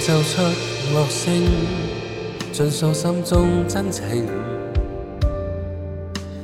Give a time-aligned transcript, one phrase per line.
[0.00, 0.42] 奏出
[0.94, 1.34] 乐声，
[2.52, 4.04] 尽诉心中真情。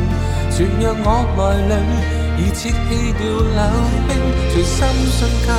[0.51, 1.23] 全让我
[1.55, 2.73] 内里已切弃
[3.17, 3.71] 掉冷
[4.07, 4.19] 冰，
[4.51, 4.77] 全心
[5.09, 5.55] 信靠，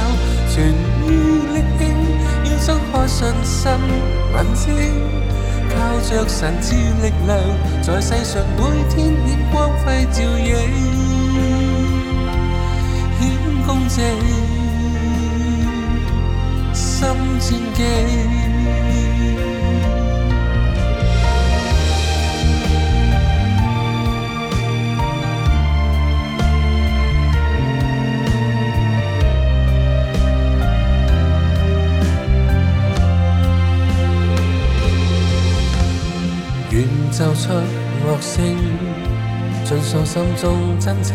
[0.53, 0.63] 全
[1.03, 1.05] 意
[1.55, 1.83] 力挺，
[2.51, 3.71] 要张开信心
[4.35, 4.63] 眼睛，
[5.73, 5.77] 靠
[6.11, 7.33] 着神之力量，
[7.83, 8.63] 在世上每
[8.95, 10.53] 天演光辉照映，
[13.19, 13.31] 显
[13.67, 13.95] 公正，
[16.75, 16.93] 心
[17.41, 17.49] 战
[18.49, 18.53] 绩。
[37.17, 38.43] 奏出乐声，
[39.65, 41.15] 尽诉心中真情。